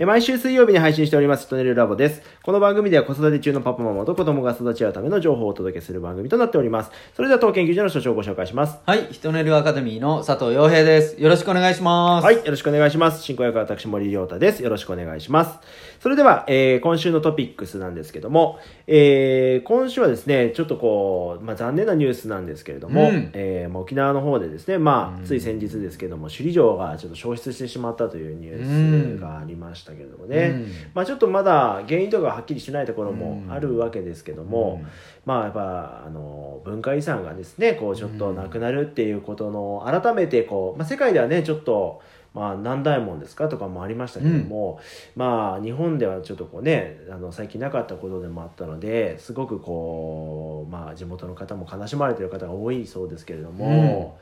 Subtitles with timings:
[0.00, 2.22] えー毎週水曜日に配信しております、トネルラボです。
[2.44, 6.92] この番組では子育て中のパパママと子供が育ち合うための情報をお届けする番組となっております。
[7.14, 8.78] それでは当研究所の所長をご紹介します。
[8.86, 11.20] はい、ヒトネルアカデミーの佐藤洋平です。
[11.20, 12.24] よろしくお願いします。
[12.24, 13.24] はい、よろしくお願いします。
[13.24, 14.62] 進行役は私、森亮太です。
[14.62, 15.58] よろしくお願いします。
[16.00, 23.30] それでは、えー今週のトピックスなんですけども、えー今週はですね、ちょっとこう、まあ、残念なニュースなんですけれども、うん。
[23.34, 30.72] えーまあ沖縄の方でですね、まあ、つい先日ですけども、首里城がちょっと消失してしまったというニュースがありましたけれどもね、うん。
[30.94, 34.82] まあ、ちょっとまだ原因とかははっきりしないところもあるわけですけども、
[35.26, 42.00] まあやっぱあの文化遺産がですねこうちょっとなくなるっていうことの改めてこう、まあ、世界ではねちょっと、
[42.34, 44.80] まあ、何大門ですかとかもありましたけども、
[45.16, 54.18] まあ日本ではちょっとこうねあの最近なかったことでもあったのですごくこう、まあ、地元の方も悲しまれてる方が多いそうですけれども、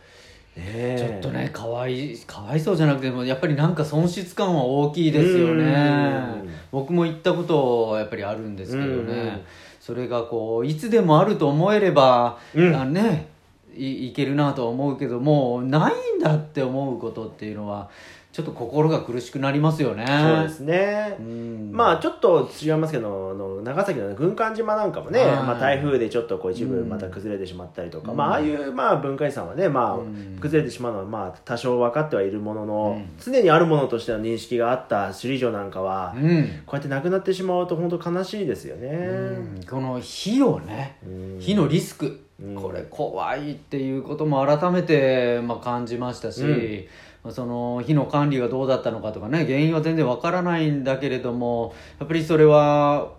[0.56, 0.96] ねえ。
[0.98, 5.64] ちょっとね、かわい、かわいそうじゃなくても、やっぱりなんか損失感は大きいですよね。
[5.64, 6.50] うん。
[6.72, 9.06] 僕も行ったことやっぱりあるんですけどうん。
[9.06, 9.44] ね。
[9.78, 12.74] それがこう、いつでもあると思えれば、うん。
[12.74, 13.28] あね、
[13.76, 17.90] いいけるなとは思うけどもう、ないんだって思うことっていうのは、
[18.36, 20.04] ちょっと心が苦しくなりますよね。
[20.06, 21.16] そうですね。
[21.18, 21.70] うん。
[21.72, 25.30] まあちょっと違いますけどあの長崎の軍艦島なんかもね、はい。
[25.36, 28.18] まあ、台風でちょっとこう一部うんまた崩れてしまったりとか、うん。
[28.18, 30.36] まあああいうまあ文化遺産はね、まあうん。
[30.38, 33.08] 崩れてしまうのはまあ多少分かってはいるものの、うん。
[33.18, 36.44] 常にあるものとしての認識があった首里城なんかは、うん。
[36.66, 38.88] こうやってなくなってしまうと本当悲しいですよね。
[38.88, 39.64] うん。
[39.66, 41.40] この火をね、うん。
[41.40, 42.54] 火のリスク、うん。
[42.54, 46.86] これ怖いっていうことも改めて、まあ、感じましたし、
[47.32, 53.12] その火の管理がどうだったのかとかね原因は全然わからないんだけれどもやっぱりそれは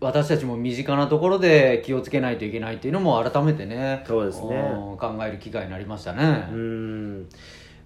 [0.00, 6.48] 私たちも身近なところで気をつけないといけないっていうのも改めてねそうですねうん考える機会になりましたね。
[6.50, 7.28] うん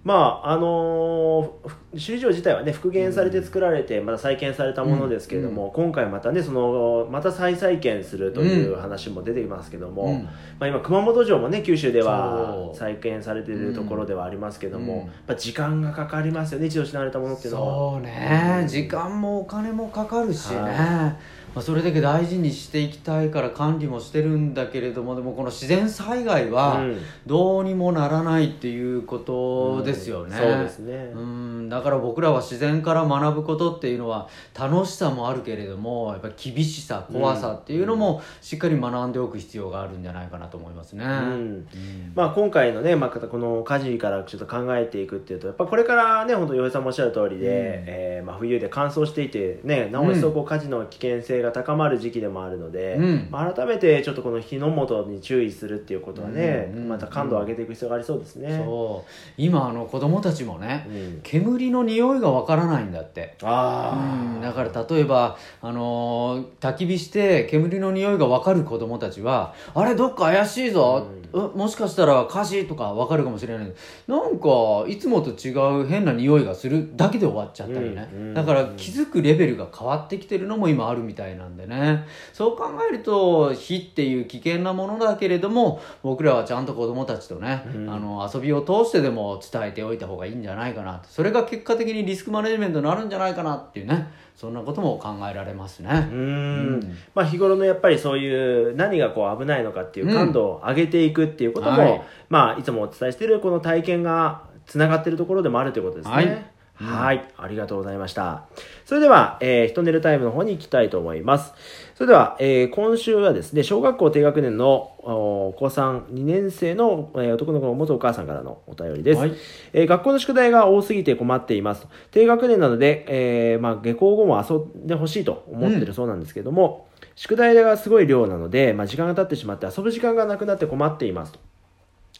[0.05, 10.23] まああのーふ首里城自体はね復元されて作られてまた再建されたものですけれども、今回またねそのまた再再建するという話も出てきますけども、うん。
[10.23, 14.99] まあ、今熊本城もね九州では再建されているところではありますけども、うん。
[14.99, 17.93] やっぱ時間がかかりますよね一度失われたものっていうのは。
[17.93, 18.65] そうね。
[18.67, 26.97] 時間もお金もかかるしね、はいまあ、それだけ大事にしていきたいから管理もしてるんだけれどもでもこの自然災害はうん。
[27.25, 30.53] どうにもならないっていうことですよね、うん。
[30.53, 30.93] そうですね。
[31.15, 31.69] うん。
[31.69, 34.27] だから僕らは自然から学ぶことっていうのは
[34.57, 41.67] 楽しさもあるけれどもやっぱり厳しさ怖さっていうのもしっかり学んでおく必要があるんじゃないかなと思いますね、うん。
[42.13, 53.27] まあ、今回のね、まあ、この火事からちょっと考えていくっていうとやっぱこれからね本当洋平さんもおっしゃる通りで、えーまあ、冬で乾燥していてねなお一層こう火事の危険性が高まる時期でもあるので、うん。
[53.31, 58.61] まあ、改めてちょっとこの火の元に注意するっていうことはね、うんまた感度を上げていく必要がありそうですね。
[58.63, 59.11] そう。
[59.37, 61.19] 今あの子供たちもね、うん。
[61.23, 63.35] 煙の匂いがわからないんだって。
[63.43, 63.97] あ
[64.35, 64.41] うん。
[64.41, 73.73] だから例えば、あのー焚き火して煙の匂いが分かる子供たちはあれどっか怪しいぞ、うもしかしたら火事とか分かるかもしれない。
[74.07, 74.47] なんか
[74.87, 75.51] いつもと違
[75.81, 82.05] う変な匂いがするだけで終わっちゃったりね、うんうんだから気づくレベルが変わってきてるのも今あるみたいなんでね。
[82.33, 87.89] そう考えると火っていう危険なものだけれども僕らはちゃんと子供たちとね、うん。
[87.89, 91.09] ああの遊びを通してでも伝えておいた方がいいんじゃないかなと。
[91.09, 95.89] それが結果的にリスクマネジメントになるんじゃないかなっていうねそんなことも考えられますね。
[95.89, 96.97] ーうん。
[97.13, 102.01] まあ、日頃のやっぱりそういう何がこう危ないのかっていう感度を上げていくっていうことも、はい。
[102.29, 106.13] まあ、いつもお伝えしているこの体験がつながっているところでもあるということですね。
[106.13, 108.45] はいはい、ありがとうございました。
[108.85, 111.53] それでは、えー、ヒトネルタイムの方に行きたいと思います。
[111.95, 119.19] それでは、えー今週はですね、小学校低学年のお高3、2年生の、えー男の子の元お母さんからのお便りです。
[119.19, 119.33] はい
[119.71, 121.87] えー学校の宿題が多すぎて困っています。
[122.11, 131.39] 低学年なので、えーまあ、下校後も遊んでほしいと思ってるそうなんですけども、宿題がすごい量なので、まあ、時間が経ってしまって遊ぶ時間がなくなって困っていますと。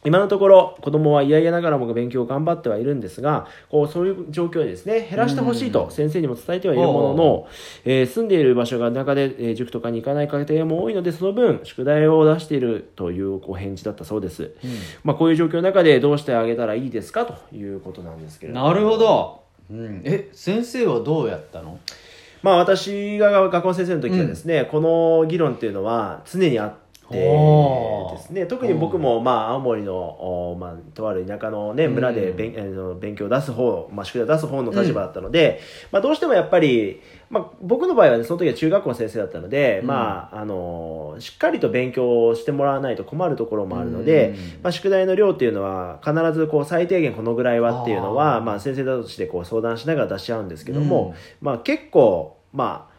[0.06, 7.48] 今のところ子供は嫌々ながらも勉強を頑張ってはいるんですがこうそういう状況でですね減らしてほしいと先生にも伝えてはいるものの、
[7.84, 14.52] えー住んでいる場所が中で、えー塾とかに行かない家庭も多いのでその分宿題を出しているというこう返事だったそうです、
[15.04, 18.68] まあ、こういう状況の中でどうしてあげたらいいですかということなんですけれども。
[18.68, 21.80] なるほど、うん、え先生はどうやったの？
[22.44, 26.74] まあ私が学校の先生の時はですね、この議論っていうのは常にあっ
[27.10, 28.16] おー。
[28.16, 28.46] ですね。
[28.46, 35.62] 特に僕も、まあ、青森の、おまあ、とある田舎の、ね、村で勉,、あの勉強を出す方、まあ、宿題を出す方の立場だったので、
[35.92, 39.88] まあ、どうしてもやっぱり、まあ、僕の場合は、ね、その時は中学校の先生だったので、うん。
[39.88, 44.36] まあ、あのしっかりと勉強をしてもらわないと困るところもあるので、うん。
[44.64, 51.10] まあ、宿題の量っていうのは必ずこう最低限このぐらいはっていうのはまあ、先生同士でこう相談しながら出し合うんですけども、
[51.42, 51.46] うん。
[51.46, 52.96] まあ、結構、まあ、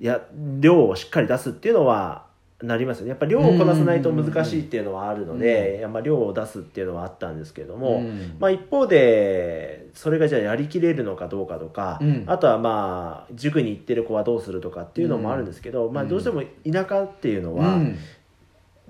[0.00, 0.22] や
[0.58, 2.29] 量をしっかり出すっていうのは
[2.62, 8.36] なりますやっぱ量をこなさないと難しいっていうのはあるので、やっぱ量を出すっていうのはあったんですけども、うん。
[8.38, 12.24] まあ、一方でそれがじゃあやりきれるのかどうかとか、うん。
[12.26, 17.98] あとはまあ塾に行ってる子はどうするとかっていうのもあるんですけど、まあ、どうしても田舎っていうのはうん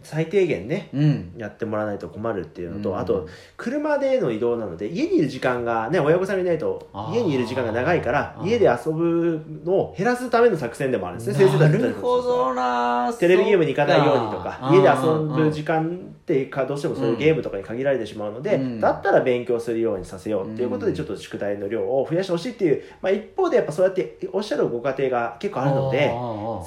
[0.02, 1.32] 最低限ね、うん。
[1.38, 2.99] やってもらわないと困るっていうのと、うん。
[2.99, 11.35] あと車での移動なので家にいる時間がね親御さんがいないと家にいる時間が長いから家で遊ぶのを減らすための作戦でもあるんですね。
[11.35, 18.81] 先生なたちるほどなテレビゲームに行かないようにとか家で遊ぶ時間間ってかどうしてもそういうゲームとかに限られてしまうので、うん。
[18.81, 20.97] だったら勉強するようにさせようっていうことでうん。
[20.97, 26.08] ちょっと宿題の量を増やしてほしいっていう、まあ、一方でやっぱそうやっておっしゃるご家庭が結構あるので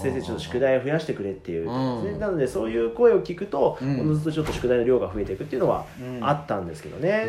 [0.01, 2.19] 先生ちょっと宿題を増やしてくれっていう、うん。
[2.19, 4.01] なのでそういう声を聞くと、うん。
[4.01, 6.19] おのずとちょっと宿題の量が増えていくっていうのはうん。
[6.23, 7.27] あったんですけどね。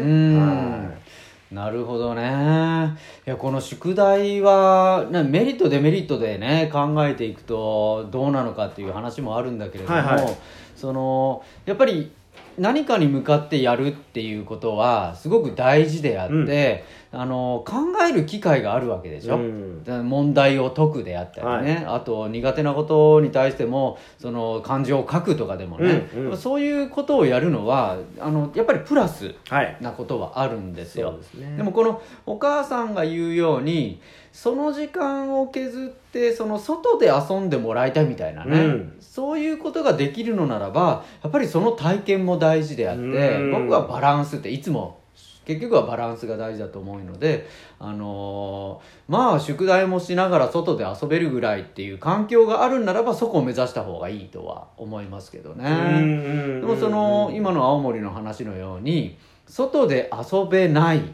[1.53, 2.97] なるほどね。
[3.27, 10.37] いやこの宿題はねメリットデメリットでね考えていくとどうなのかっていう話もあるんだけれども、はいはい。
[10.75, 12.11] そのやっぱり
[12.59, 16.85] 何かに向かってやるっていうことはすごく大事であって、
[17.17, 17.77] あの考
[18.09, 19.83] える機会があるわけでしょ、うん。
[20.09, 26.37] 問題を解くであったりね、あと苦手なことに対してもその感情を書くとかでもね、うんうん。
[26.37, 29.77] そういうことをやるのはあのやっぱりプラスはい。
[29.81, 31.11] なことはあるんですよ。
[31.11, 31.57] そうですね。
[31.57, 34.01] でもこのお母さんが言うように
[34.33, 38.97] その時間を削ってその外で遊んでもらいたいみたいなね、うん。
[39.01, 43.51] そういうことができるのならばやっぱりその体験も大事であってうん。
[43.53, 45.04] 僕はバランスっていつも
[45.45, 47.47] 結局はバランスが大事だと思うので、
[47.79, 55.71] あのーまあ宿題もしながら外で遊べるぐらいっていう環境があるんならばそこを目指した方がいいとは思いますけどね。
[55.71, 61.05] うんでもその今の青森の話のように外で遊べない、ね、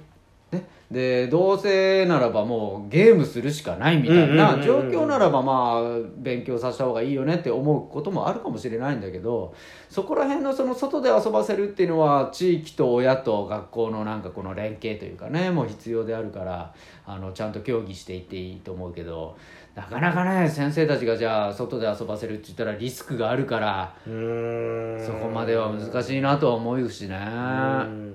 [0.90, 5.82] でどうせならばもうゲームするしかないみたいな状うん況ならばまあ
[6.16, 9.54] 勉強させた方がいいよねって思うこともあるかもしれないんだけど
[9.88, 16.74] そこら辺のその外で遊ばせるっていうのは地域と親と学校のなんかこの連携というかねもう必要であるから
[17.06, 19.36] あのちゃんと協議していっていいと思うけど
[19.74, 23.94] なかなかね先生たちがじゃあ外で遊ばせるって言ったらリスクがあるから。
[24.06, 25.00] うん。
[25.06, 27.20] そこまでは難しいなとは思うしね、う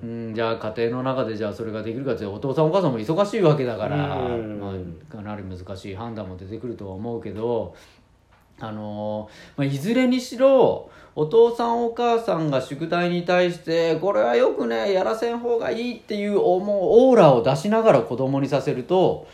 [0.06, 4.60] うんじゃあ家庭の中でじゃあそれができるかってお父さんお母さんも忙しいわけだから、うん。
[4.60, 7.74] まあ、かなり難しい判断も出てくるとは思うけど
[8.58, 16.78] あのまあ、いずれにしろお父さんお母さんが宿題に対してこれはよくねやらせん方がいいっていう思う
[17.10, 19.28] オーラを出しながら子供にさせると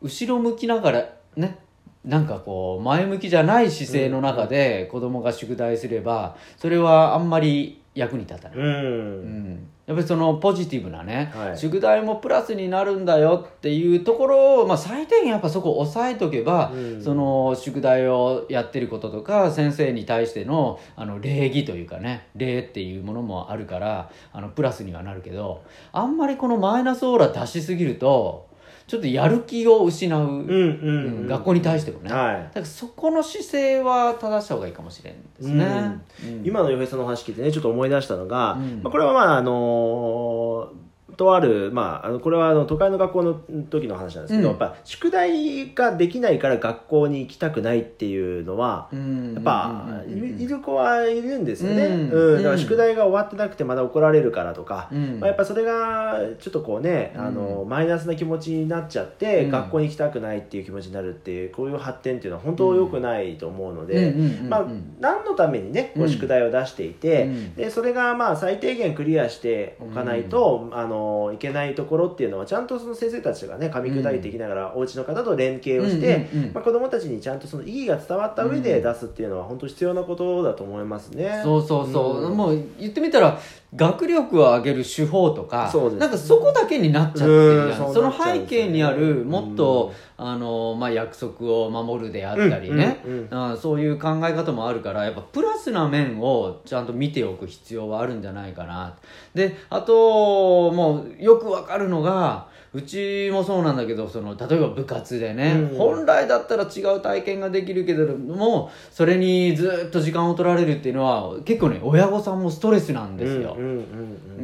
[0.00, 1.58] 後ろ向きながらね
[2.04, 9.54] なんかこう前向きじゃない姿勢の中で子供が宿題すればそれはあんまり役に立たない、ううん。
[9.54, 11.58] ん、やっぱりそのポジティブなね、はい。
[11.58, 17.02] 宿題もプラスになるんだよっていうところを、まあ、最低限やっぱそこを押さえとけば、うん。
[17.02, 25.62] その宿題をやってることとか先生に対してのあの礼儀というかね礼っていうものもあるからあのプラスにはなるけど
[25.92, 28.48] あんまりこのマイナスオーラ出しすぎると
[28.86, 32.34] ちょっとやる気を失う、うん学校に対してもね、はい。
[32.34, 36.42] だからそこの姿勢は正した方がいいかもしれんですね、うん。
[36.44, 38.80] 今の洋平さんの話聞いてねちょっと思い出したのが、うん。
[38.82, 40.72] まあ、これはまああの
[41.16, 43.34] とある、まあ、あのこれはあの都会の学校の
[43.70, 44.58] 時の話なんですけど、うん。
[44.58, 49.34] やっぱ宿題ができないから学校に行きたくないっていうのは、うん。
[49.34, 52.10] やっぱ、いる子はいるんですよね、うん。
[52.10, 52.36] うん。
[52.36, 52.58] だからうん。
[52.58, 55.20] 宿題が終わってなくてまだ怒られるからとか、うん。
[55.20, 59.50] まあ、やっぱそれがちょっとこうね、あのマイナスな気持ちになっちゃって、うん。
[59.50, 64.14] 学校に行きたくないっていう気持ちになるっていうこういう発展っていうのは本当良くないと思うので、
[64.48, 64.66] まあ、
[65.00, 67.54] 何のためにねこううん宿題を出していて、うん。
[67.54, 71.01] でそれがまあ最低限クリアしておかないと、あの
[71.34, 81.40] いけないところっていうのはちゃんとその先生たちがね噛み砕いていきながら、お家の方と連携をして、まあ、子どもたちにちゃんとその意義が伝わった上で出すっていうのは本当必要なことだと思いますね。
[81.42, 82.36] そうそうそう、ん。
[82.36, 83.38] もう言ってみたら
[83.74, 98.96] 学力を上げる手法とかそうですなんかそこだけになっちゃってるじゃん、うんその背景にあるもっと、あのまあ、約束を守るであったりね、うんそういう考え方もあるからやっぱプラスな面をちゃんと見ておく必要はあるんじゃないかな。
[99.34, 105.76] であともうよくわかるのがうちもそうなんだけどその例えば部活でね、うん。
[105.76, 113.56] 本来だったら違う体験ができるけれどもそれにずっと時間を取られるっていうのは結構ね親御さんもストレスなんですよ、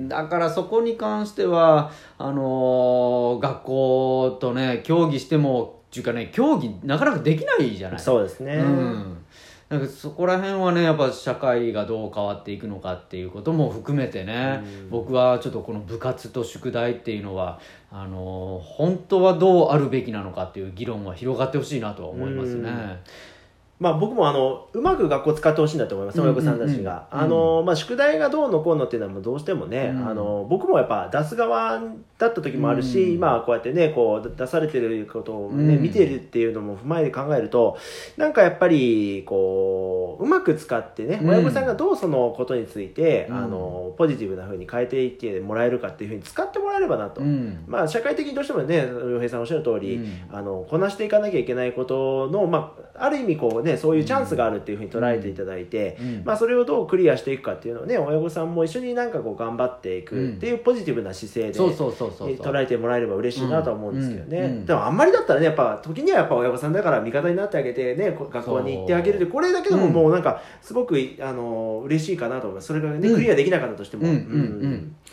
[0.09, 7.99] だからそこに関してはあのー学校とね協議してもっていうかね協議なかなかできないじゃない。
[7.99, 9.19] そうですね、うん、
[9.69, 14.91] なんかそこら辺はねやっぱ社会がどう変わっていくのかっていうことも含めてね、うん。
[14.91, 17.61] 僕はちょっとこの部活と宿題っていうのは
[17.91, 22.71] あの本当はどうあるべきなのかっていう議論は広がってほしいなとは思いますね。
[23.81, 35.83] まあ、僕もあのうまく学校使ってほしいんだと思います、うん親御さんたちが、あのまあ、宿題がどうのこうのっていうのはどうしてもね、うんあの僕もやっぱ出す側だった時もあるし、うん今こうやってねこう出されてることを、ねうん。
[35.83, 37.79] 見てるっていうのも踏まえて考えると
[38.17, 41.31] なんかやっぱりこううまく使ってねうん。
[41.31, 43.37] 親御さんがどうそのことについて、うん。
[43.37, 47.21] あのポジティブな風に変えていってもらえるかっていうふうに使ってもらえればなと。
[47.21, 47.65] うん。
[47.67, 50.29] まあ、社会的にどうしてもね洋平さんおっしゃる通り、うん。
[50.33, 56.23] あのこなしていかなきゃいけないことの、まあ、ある意味こう、ね、そういうチャンスがあるっていうふうに捉えていただいて、うん。
[56.25, 62.47] まあ、それをどうクリアしていくかっていうのをね親御さんも一緒になんかこう頑張っていくっていうポジティブな姿勢で、そうそうそうそうそう。
[62.47, 72.69] 捉えてもらえれば嬉しいなとは思うんですけどね、でもあんまりだったらねやっぱ時にはやっぱ親御さんだから味方になってあげてねこ学校に行ってあげるってこれだけでもうんもうなんかすごくあの嬉しいかなと思います。
[72.69, 73.15] それがね、うん。
[73.15, 74.07] クリアできなかったとしても、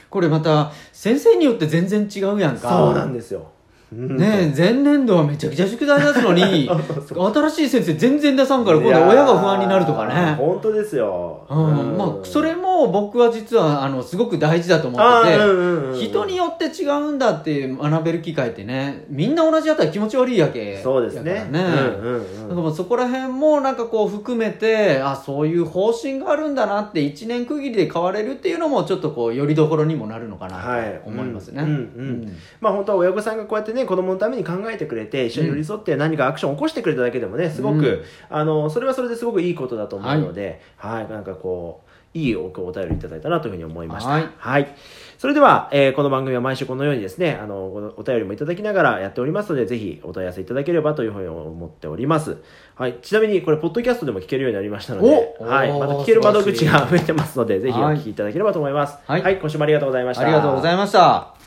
[0.10, 2.70] これまた先生によって全然違うやんか。
[2.70, 3.55] そうなんですよ、うん
[3.96, 10.36] ねえ前年度はめちゃくちゃ宿題出すのに 新しい先生全然出さんから今度は親が不安になるとかね。
[10.38, 11.98] 本当ですよ、うん。
[11.98, 20.82] まあそれも僕は実はあのすごく大事だと思あってて、ーうんうんうん人によって違うんだって学べる機会ってねみんな同じだったら気持ち悪いやけ。
[20.84, 21.48] そうですね。
[21.50, 21.64] ね、
[22.02, 22.22] うんうんうん。
[22.22, 31.76] だからもうそこら辺もなんかこう含めてあそういう方針があるんだなって1年区切りで変われるっていうのもちょっとこうよりどころにもなるのかなはいと思いますね、うんうん。
[31.76, 31.78] う
[32.26, 32.38] ん。
[32.60, 44.10] まあ本当は親御さんがこうやってね子供のために考えてくれて一緒に寄り添って何かアクションを起こしてくれただけでもねすごく、うんあのそれはそれですごくいいことだと思うので、はいなんかこういいおお便りいただいたなというふうに思いました。
[44.38, 44.76] はい
[45.18, 52.38] それでは、えーこの番組は毎週このようにですね、あの、おお便りもいただきながらやっておりますので、ぜひお問い合わせいただければというふうに思っております。
[52.76, 52.98] はい。
[53.02, 55.72] ちなみに、これ、ポッドキャストでも聞けるようになりましたので、おはい。
[55.72, 58.98] また聞ける窓口が 増えてますので、ぜひおはい聞きいただければと思います。
[59.08, 59.38] はいはい。
[59.38, 60.24] 今週もありがとうございました。
[60.24, 61.45] ありがとうございました